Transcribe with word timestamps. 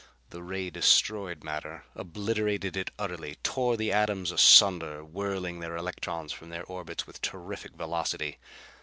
The 0.31 0.41
ray 0.41 0.71
destroyed 0.71 1.43
matter. 1.43 1.85
Obliterated 1.93 2.75
it 2.75 2.89
utterly. 2.97 3.35
Tore 3.43 3.77
the 3.77 3.91
atoms 3.91 4.31
asunder, 4.31 5.05
whirling 5.05 5.59
their 5.59 5.77
electrons 5.77 6.33
from 6.33 6.49
their 6.49 6.63
orbits 6.63 7.05
with 7.05 7.21
terrific 7.21 7.73
velocity. 7.73 8.39